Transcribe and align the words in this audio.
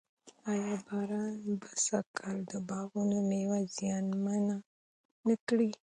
آیا 0.51 0.73
باران 0.85 1.31
به 1.59 1.69
سږ 1.85 2.05
کال 2.17 2.37
د 2.51 2.53
باغونو 2.69 3.17
مېوه 3.29 3.59
زیانمنه 3.75 4.57
نه 5.27 5.35
کړي؟ 5.47 5.69